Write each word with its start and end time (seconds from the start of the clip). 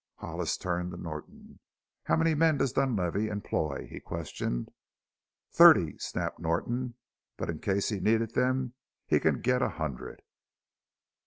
Hollis 0.15 0.57
turned 0.57 0.89
to 0.89 0.97
Norton. 0.97 1.59
"How 2.05 2.15
many 2.15 2.33
men 2.33 2.57
does 2.57 2.73
Dunlavey 2.73 3.27
employ?" 3.27 3.85
he 3.87 3.99
questioned. 3.99 4.71
"Thirty," 5.51 5.95
snapped 5.99 6.39
Norton. 6.39 6.95
"But 7.37 7.51
in 7.51 7.59
case 7.59 7.89
he 7.89 7.99
needed 7.99 8.33
them 8.33 8.73
he 9.05 9.19
c'n 9.19 9.41
get 9.41 9.61
a 9.61 9.69
hundred." 9.69 10.23